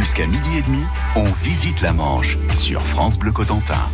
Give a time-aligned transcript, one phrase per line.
[0.00, 0.82] Jusqu'à midi et demi,
[1.14, 3.86] on visite la Manche sur France Bleu Cotentin.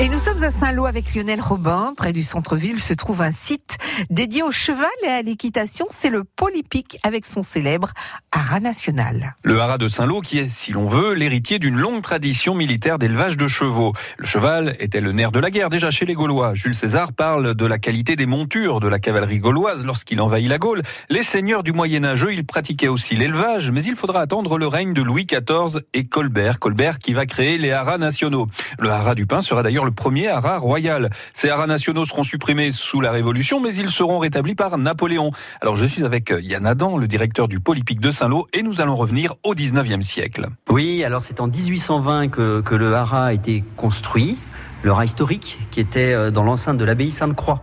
[0.00, 1.92] Et nous sommes à Saint-Lô avec Lionel Robin.
[1.96, 3.78] Près du centre-ville se trouve un site
[4.10, 5.86] dédié au cheval et à l'équitation.
[5.90, 7.90] C'est le Polypic avec son célèbre
[8.30, 9.34] haras national.
[9.42, 13.36] Le haras de Saint-Lô qui est, si l'on veut, l'héritier d'une longue tradition militaire d'élevage
[13.36, 13.92] de chevaux.
[14.18, 16.54] Le cheval était le nerf de la guerre déjà chez les Gaulois.
[16.54, 20.58] Jules César parle de la qualité des montures de la cavalerie gauloise lorsqu'il envahit la
[20.58, 20.82] Gaule.
[21.10, 24.94] Les seigneurs du Moyen Âge, ils pratiquaient aussi l'élevage, mais il faudra attendre le règne
[24.94, 26.60] de Louis XIV et Colbert.
[26.60, 28.46] Colbert qui va créer les haras nationaux.
[28.78, 31.08] Le haras du Pin sera d'ailleurs le premier haras royal.
[31.32, 35.30] Ces haras nationaux seront supprimés sous la Révolution, mais ils seront rétablis par Napoléon.
[35.62, 38.96] Alors je suis avec Yann Adam, le directeur du Polypique de Saint-Lô, et nous allons
[38.96, 40.48] revenir au 19e siècle.
[40.68, 44.36] Oui, alors c'est en 1820 que, que le haras a été construit,
[44.82, 47.62] le haras historique, qui était euh, dans l'enceinte de l'abbaye Sainte-Croix.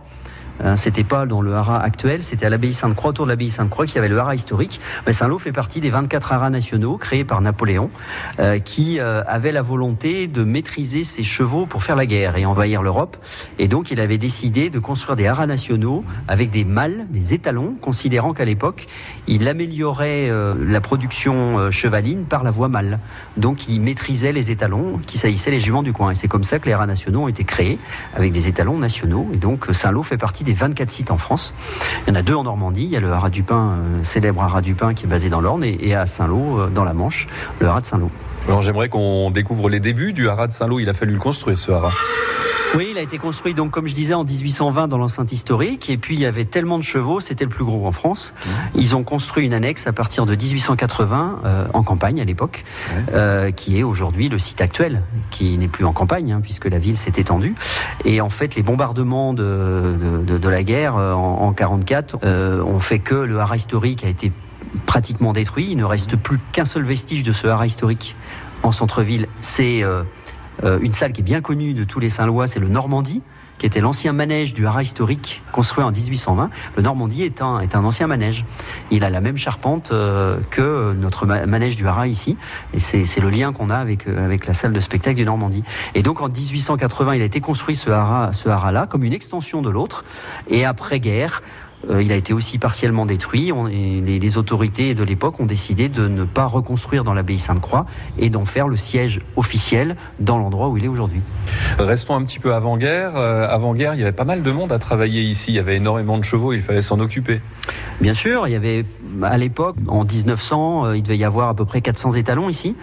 [0.64, 3.86] Hein, c'était pas dans le haras actuel, c'était à l'abbaye Sainte-Croix, autour de l'abbaye Sainte-Croix,
[3.86, 4.80] qu'il y avait le haras historique.
[5.06, 7.90] Mais Saint-Lô fait partie des 24 haras nationaux créés par Napoléon,
[8.40, 12.46] euh, qui euh, avait la volonté de maîtriser ses chevaux pour faire la guerre et
[12.46, 13.16] envahir l'Europe.
[13.58, 17.74] Et donc, il avait décidé de construire des haras nationaux avec des mâles, des étalons,
[17.80, 18.86] considérant qu'à l'époque,
[19.26, 22.98] il améliorait euh, la production chevaline par la voie mâle.
[23.36, 26.12] Donc, il maîtrisait les étalons qui saillissaient les juments du coin.
[26.12, 27.78] Et c'est comme ça que les haras nationaux ont été créés
[28.14, 29.28] avec des étalons nationaux.
[29.32, 31.52] Et donc, Saint-Lô fait partie des 24 sites en France.
[32.06, 32.84] Il y en a deux en Normandie.
[32.84, 35.28] Il y a le haras du Pin, euh, célèbre haras du Pin, qui est basé
[35.28, 37.28] dans l'Orne, et, et à Saint-Lô, euh, dans la Manche,
[37.60, 38.10] le haras de Saint-Lô.
[38.46, 40.78] Alors j'aimerais qu'on découvre les débuts du haras de Saint-Lô.
[40.78, 41.92] Il a fallu le construire ce haras.
[42.76, 45.96] Oui, il a été construit donc comme je disais en 1820 dans l'enceinte historique et
[45.96, 48.34] puis il y avait tellement de chevaux, c'était le plus gros en France.
[48.74, 52.64] Ils ont construit une annexe à partir de 1880 euh, en campagne à l'époque,
[53.14, 56.78] euh, qui est aujourd'hui le site actuel, qui n'est plus en campagne hein, puisque la
[56.78, 57.54] ville s'est étendue.
[58.04, 62.18] Et en fait, les bombardements de, de, de- de la guerre euh, en, en 44
[62.24, 64.32] euh, ont fait que le haras historique a été
[64.86, 65.68] pratiquement détruit.
[65.70, 68.14] Il ne reste plus qu'un seul vestige de ce haras historique
[68.62, 69.28] en centre-ville.
[69.40, 70.02] C'est euh,
[70.64, 73.22] euh, une salle qui est bien connue de tous les Saint-Lois, c'est le Normandie,
[73.58, 76.50] qui était l'ancien manège du haras historique construit en 1820.
[76.76, 78.44] Le Normandie est un, est un ancien manège.
[78.90, 82.36] Il a la même charpente euh, que notre ma- manège du haras ici.
[82.74, 85.64] Et c'est le lien qu'on a avec, avec la salle de spectacle du Normandie.
[85.94, 90.04] Et donc en 1880, il a été construit ce haras-là comme une extension de l'autre.
[90.48, 91.42] Et après-guerre,
[91.90, 93.52] euh, il a été aussi partiellement détruit.
[93.52, 97.38] On- et les, les autorités de l'époque ont décidé de ne pas reconstruire dans l'abbaye
[97.38, 97.86] Sainte-Croix
[98.18, 101.20] et d'en faire le siège officiel dans l'endroit où il est aujourd'hui.
[101.78, 103.12] Restons un petit peu avant-guerre.
[103.16, 105.46] Euh, avant-guerre, il y avait pas mal de monde à travailler ici.
[105.48, 107.40] Il y avait énormément de chevaux, il fallait s'en occuper.
[108.00, 108.84] Bien sûr, il y avait
[109.22, 112.76] à l'époque, en 1900, euh, il devait y avoir à peu près 400 étalons ici.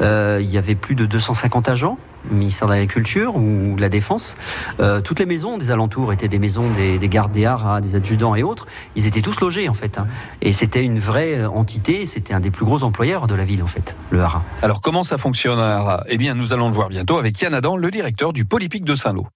[0.00, 1.98] Euh, il y avait plus de 250 agents,
[2.30, 4.36] ministère de l'Agriculture ou de la Défense.
[4.80, 7.94] Euh, toutes les maisons des alentours étaient des maisons des, des gardes des haras, des
[7.96, 8.66] adjudants et autres.
[8.96, 9.98] Ils étaient tous logés en fait.
[9.98, 10.06] hein.
[10.42, 12.06] Et c'était une vraie euh, entité.
[12.06, 14.42] C'était un des plus gros employeurs de la ville en fait, le haras.
[14.62, 17.54] Alors comment ça fonctionne un haras Eh bien, nous allons le voir bientôt avec Yann
[17.54, 19.26] Adam, le directeur du Polypique de Saint-Lô.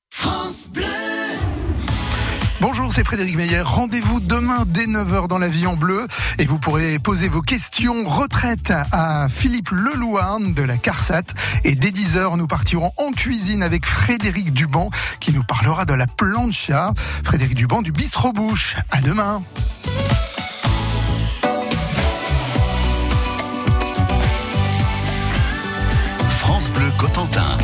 [2.60, 3.62] Bonjour, c'est Frédéric Meyer.
[3.62, 6.06] Rendez-vous demain dès 9h dans la vie en bleu
[6.38, 11.22] et vous pourrez poser vos questions retraite à Philippe Lelouarn de la CARSAT
[11.65, 14.91] et dès 10h nous partirons en cuisine avec Frédéric Duban
[15.21, 16.93] qui nous parlera de la plancha.
[17.25, 18.77] Frédéric Duban du Bistrot Bouche.
[18.91, 19.42] À demain.
[26.38, 27.56] France Bleu Cotentin.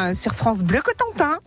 [0.00, 1.38] Redbonne sur France Bleu Cotentin.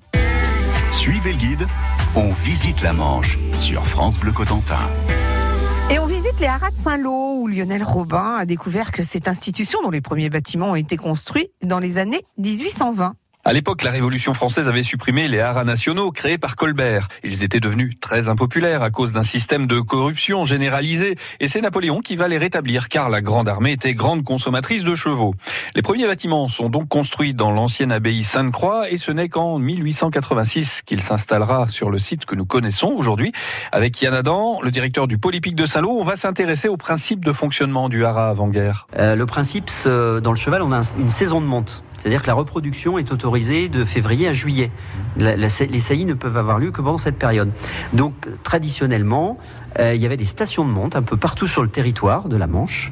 [0.92, 1.68] Suivez le guide,
[2.16, 4.80] on visite la Manche sur France Bleu Cotentin.
[5.92, 9.80] Et on visite les haras de Saint-Lô où Lionel Robin a découvert que cette institution
[9.84, 13.16] dont les premiers bâtiments ont été construits dans les années 1820.
[13.46, 17.10] À l'époque, la Révolution française avait supprimé les haras nationaux créés par Colbert.
[17.26, 22.00] Ils étaient devenus très impopulaires à cause d'un système de corruption généralisé et c'est Napoléon
[22.00, 25.36] qui va les rétablir car la Grande Armée était grande consommatrice de chevaux.
[25.76, 30.82] Les premiers bâtiments sont donc construits dans l'ancienne abbaye Sainte-Croix et ce n'est qu'en 1886
[30.86, 33.34] qu'il s'installera sur le site que nous connaissons aujourd'hui.
[33.74, 37.34] Avec Yann Adam, le directeur du Polypique de Saint-Lô, on va s'intéresser au principe de
[37.34, 38.88] fonctionnement du haras avant-guerre.
[38.98, 41.84] Euh, le principe, dans le cheval, on a une saison de monte.
[42.04, 44.72] C'est-à-dire que la reproduction est autorisée de février à juillet.
[45.16, 47.50] les saillies ne peuvent avoir lieu que pendant cette période.
[47.94, 49.38] Donc, traditionnellement,
[49.80, 52.36] euh, il y avait des stations de monte un peu partout sur le territoire de
[52.36, 52.92] la Manche,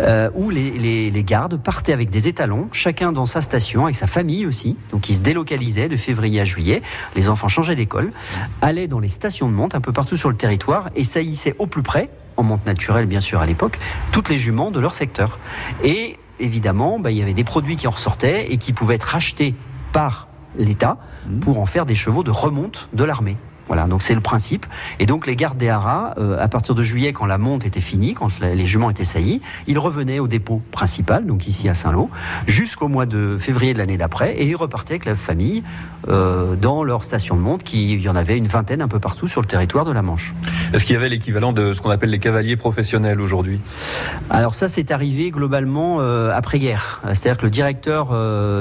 [0.00, 4.46] euh, où les, gardes partaient avec des étalons, chacun dans sa station, avec sa famille
[4.46, 4.76] aussi.
[4.92, 6.82] Donc, ils se délocalisaient de février à juillet.
[7.16, 8.12] Les enfants changeaient d'école,
[8.60, 11.66] allaient dans les stations de monte un peu partout sur le territoire et saillissaient au
[11.66, 13.78] plus près en monte naturelle bien sûr à l'époque,
[14.10, 15.38] toutes les juments de leur secteur.
[15.84, 19.04] Et évidemment, bah, il y avait des produits qui en ressortaient et qui pouvaient être
[19.04, 19.54] rachetés
[19.92, 21.40] par l'État mmh.
[21.40, 23.36] pour en faire des chevaux de remonte de l'armée.
[23.68, 24.66] Voilà, donc c'est le principe.
[24.98, 27.80] Et donc les gardes des haras, euh, à partir de juillet, quand la monte était
[27.80, 32.10] finie, quand les juments étaient saillis, ils revenaient au dépôt principal, donc ici à Saint-Lô,
[32.46, 35.62] jusqu'au mois de février de l'année d'après, et ils repartaient avec la famille
[36.08, 38.98] euh, dans leur station de monte, qui il y en avait une vingtaine un peu
[38.98, 40.34] partout sur le territoire de la Manche.
[40.72, 43.60] Est-ce qu'il y avait l'équivalent de ce qu'on appelle les cavaliers professionnels aujourd'hui?
[44.28, 47.00] Alors ça, c'est arrivé globalement euh, après-guerre.
[47.08, 48.08] C'est-à-dire que le directeur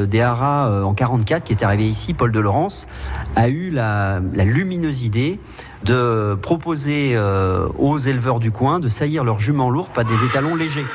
[0.08, 2.88] des haras en 44, qui est arrivé ici, Paul de Laurence,
[3.36, 5.40] a eu la, la luminosité idées
[5.84, 10.56] de proposer euh, aux éleveurs du coin de saillir leurs juments lourds par des étalons
[10.56, 10.86] légers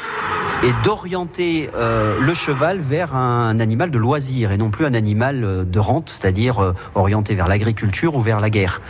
[0.63, 5.45] et d'orienter euh, le cheval vers un animal de loisir et non plus un animal
[5.45, 8.81] euh, de rente, c'est-à-dire orienté vers l'agriculture ou vers la guerre.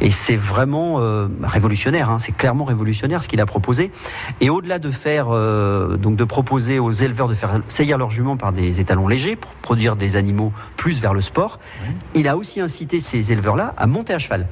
[0.00, 1.00] Et c'est vraiment
[1.42, 3.90] révolutionnaire, hein, c'est clairement révolutionnaire ce qu'il a proposé.
[4.40, 8.52] Et au-delà de faire, donc de proposer aux éleveurs de faire saillir leurs juments par
[8.52, 11.58] des étalons légers pour produire des animaux plus vers le sport,
[12.14, 14.46] il a aussi incité ces éleveurs-là à monter à cheval.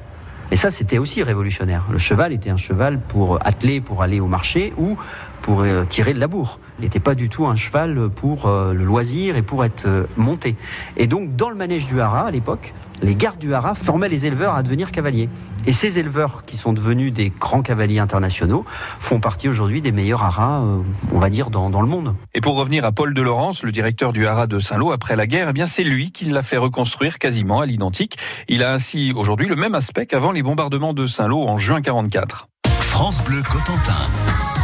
[0.51, 1.85] Et ça, c'était aussi révolutionnaire.
[1.91, 4.97] Le cheval était un cheval pour atteler, pour aller au marché ou
[5.41, 6.59] pour euh, tirer le labour.
[6.79, 10.03] Il n'était pas du tout un cheval pour euh, le loisir et pour être euh,
[10.17, 10.55] monté.
[10.97, 14.25] Et donc, dans le manège du haras, à l'époque, les gardes du haras formaient les
[14.25, 15.29] éleveurs à devenir cavaliers.
[15.65, 18.65] Et ces éleveurs qui sont devenus des grands cavaliers internationaux
[18.99, 22.15] font partie aujourd'hui des meilleurs haras, euh, on va dire, dans, le monde.
[22.33, 25.25] Et pour revenir à Paul de Laurence, le directeur du haras de Saint-Lô après la
[25.25, 28.17] guerre, eh bien c'est lui qui l'a fait reconstruire quasiment à l'identique.
[28.47, 32.47] Il a ainsi aujourd'hui le même aspect qu'avant les bombardements de Saint-Lô en juin 44.
[32.67, 33.93] France Bleu Cotentin.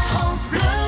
[0.10, 0.79] France Bleu.